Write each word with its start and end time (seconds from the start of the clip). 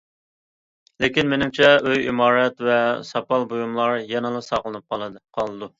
لېكىن، 1.03 1.29
مېنىڭچە، 1.33 1.69
ئۆي- 1.89 2.09
ئىمارەت 2.13 2.65
ۋە 2.71 2.81
ساپال 3.11 3.49
بۇيۇملار 3.53 3.97
يەنىلا 4.15 4.47
ساقلىنىپ 4.51 5.01
قالىدۇ. 5.03 5.69